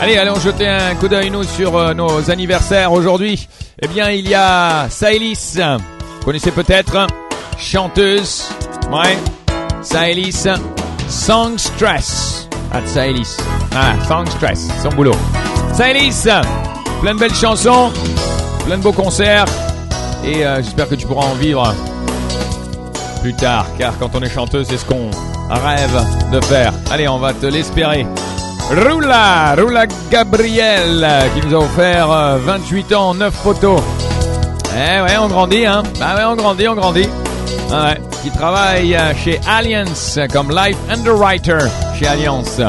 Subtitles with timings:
[0.00, 3.48] Allez, allons jeter un coup d'œil nous sur euh, nos anniversaires aujourd'hui.
[3.80, 5.56] Eh bien, il y a Saelis.
[5.56, 7.06] Vous connaissez peut-être
[7.58, 8.44] chanteuse.
[8.90, 9.16] Ouais.
[9.82, 10.46] Saelis.
[11.08, 12.48] Songstress.
[12.72, 13.36] Ah, Saelis.
[13.74, 15.14] Ah, Songstress, son boulot.
[15.72, 16.26] Saelis.
[17.00, 17.92] Plein de belles chansons,
[18.64, 19.44] plein de beaux concerts
[20.24, 21.74] et euh, j'espère que tu pourras en vivre
[23.20, 25.10] plus tard car quand on est chanteuse, c'est ce qu'on
[25.50, 26.72] rêve de faire.
[26.90, 28.06] Allez, on va te l'espérer.
[28.70, 33.80] Rula, Rula Gabriel, qui nous a offert euh, 28 ans, 9 photos.
[34.74, 35.82] Eh ouais, on grandit, hein.
[36.00, 37.08] Bah ouais, on grandit, on grandit.
[37.72, 41.58] Ah ouais, qui travaille euh, chez Alliance comme life underwriter
[41.98, 42.60] chez Alliance.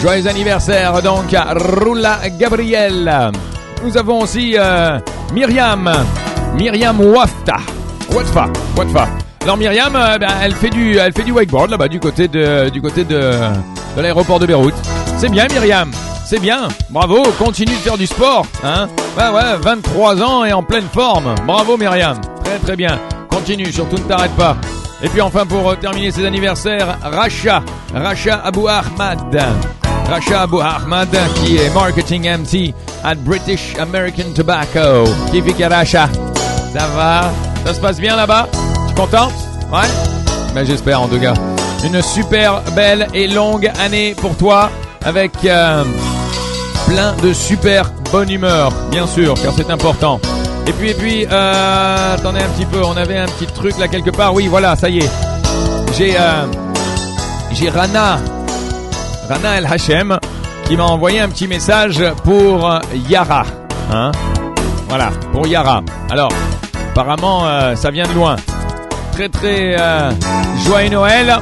[0.00, 3.32] Joyeux anniversaire donc à Rula Gabriel.
[3.84, 4.98] Nous avons aussi euh,
[5.32, 5.90] Myriam,
[6.54, 7.56] Myriam Wafta.
[8.14, 9.08] Watfa, Watfa.
[9.42, 11.12] Alors Myriam, euh, ben, elle fait du, elle
[11.70, 12.70] là-bas du côté de,
[13.96, 14.74] de l'aéroport de Beyrouth.
[15.18, 15.90] C'est bien Myriam,
[16.24, 16.68] c'est bien.
[16.90, 18.88] Bravo, continue de faire du sport, hein.
[19.16, 21.34] Ouais ouais, 23 ans et en pleine forme.
[21.46, 22.98] Bravo Myriam, très très bien.
[23.30, 24.56] Continue, surtout ne t'arrête pas.
[25.02, 27.62] Et puis enfin pour euh, terminer ses anniversaires, Racha,
[27.94, 29.38] Racha Abou Ahmad.
[30.08, 35.04] Racha Abou Ahmad qui est marketing MT at British American Tobacco.
[35.30, 36.08] Qui fait Racha
[36.72, 37.30] Ça va?
[37.64, 38.48] Ça se passe bien là-bas?
[38.88, 39.32] Tu contente
[39.72, 39.86] Ouais?
[40.54, 41.34] Ben j'espère en tout cas.
[41.84, 44.70] Une super belle et longue année pour toi
[45.04, 45.84] avec euh,
[46.86, 50.20] plein de super bonne humeur, bien sûr, car c'est important.
[50.66, 53.88] Et puis, et puis, euh, attendez un petit peu, on avait un petit truc là
[53.88, 54.34] quelque part.
[54.34, 55.10] Oui, voilà, ça y est.
[55.96, 56.44] J'ai, euh,
[57.52, 58.18] j'ai Rana,
[59.28, 60.18] Rana El Hachem,
[60.66, 63.44] qui m'a envoyé un petit message pour euh, Yara.
[63.92, 64.12] Hein
[64.88, 65.80] voilà, pour Yara.
[66.10, 66.32] Alors,
[66.90, 68.36] apparemment, euh, ça vient de loin.
[69.12, 69.76] Très, très
[70.64, 71.38] joyeux Noël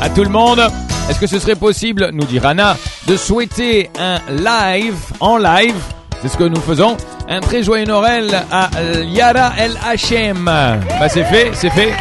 [0.00, 0.60] à tout le monde.
[1.08, 5.76] Est-ce que ce serait possible, nous dit Rana, de souhaiter un live, en live,
[6.20, 6.96] c'est ce que nous faisons,
[7.28, 8.70] un très joyeux Noël à
[9.04, 10.44] Yara El Hachem.
[10.44, 11.92] Bah c'est fait, c'est fait,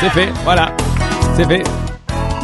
[0.00, 0.72] c'est fait, voilà,
[1.36, 1.62] c'est fait.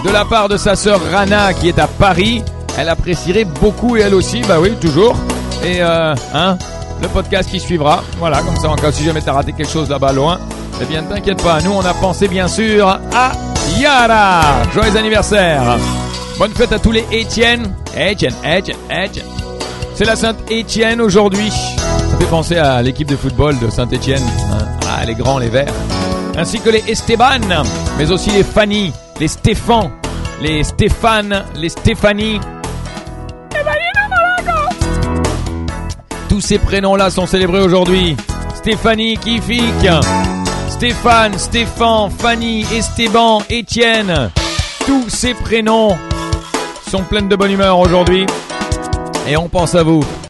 [0.04, 2.42] De la part de sa sœur Rana qui est à Paris,
[2.78, 5.16] elle apprécierait beaucoup et elle aussi, bah oui, toujours.
[5.64, 6.56] Et euh, hein,
[7.02, 9.90] le podcast qui suivra, voilà, comme ça en cas si jamais t'as raté quelque chose
[9.90, 10.38] là-bas loin,
[10.80, 13.32] eh bien t'inquiète pas, nous on a pensé bien sûr à
[13.78, 14.62] Yara.
[14.72, 15.78] Joyeux anniversaire.
[16.38, 17.74] Bonne fête à tous les Étienne.
[17.96, 19.26] Étienne, Étienne, Étienne.
[19.94, 21.50] C'est la Sainte-Étienne aujourd'hui.
[21.50, 24.22] Ça fait penser à l'équipe de football de Saint-Étienne.
[24.52, 24.64] Hein.
[24.88, 25.72] Ah, les grands, les verts.
[26.36, 27.40] Ainsi que les Esteban,
[27.98, 29.90] mais aussi les Fanny, les Stéphane,
[30.40, 32.40] les Stéphane, les Stéphanie.
[36.28, 38.16] Tous ces prénoms-là sont célébrés aujourd'hui.
[38.54, 39.86] Stéphanie, Kifik,
[40.80, 44.30] Stéphane, Stéphane, Fanny, Esteban, Étienne.
[44.86, 45.94] Tous ces prénoms
[46.90, 48.24] sont pleins de bonne humeur aujourd'hui.
[49.28, 50.02] Et on pense à vous.